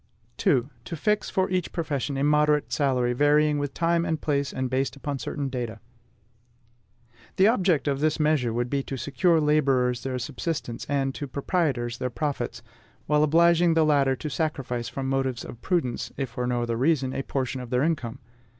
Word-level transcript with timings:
2. 0.37 0.67
TO 0.83 0.95
FIX 0.95 1.29
FOR 1.29 1.47
EACH 1.51 1.71
PROFESSION 1.71 2.17
A 2.17 2.23
MODERATE 2.23 2.73
SALARY, 2.73 3.13
VARYING 3.13 3.59
WITH 3.59 3.75
TIME 3.75 4.03
AND 4.03 4.19
PLACE 4.19 4.51
AND 4.51 4.67
BASED 4.67 4.95
UPON 4.95 5.19
CERTAIN 5.19 5.47
DATA. 5.47 5.79
The 7.35 7.45
object 7.47 7.87
of 7.87 7.99
this 7.99 8.19
measure 8.19 8.51
would 8.51 8.67
be 8.67 8.81
to 8.81 8.97
secure 8.97 9.35
to 9.35 9.45
laborers 9.45 10.01
their 10.01 10.17
subsistence, 10.17 10.85
and 10.89 11.13
to 11.13 11.27
proprietors 11.27 11.99
their 11.99 12.09
profits, 12.09 12.63
while 13.05 13.21
obliging 13.21 13.75
the 13.75 13.85
latter 13.85 14.15
to 14.15 14.27
sacrifice 14.27 14.89
from 14.89 15.07
motives 15.07 15.45
of 15.45 15.61
prudence, 15.61 16.11
if 16.17 16.31
for 16.31 16.47
no 16.47 16.63
other 16.63 16.77
reason, 16.77 17.13
a 17.13 17.21
portion 17.21 17.61
of 17.61 17.69
their 17.69 17.83
income. 17.83 18.17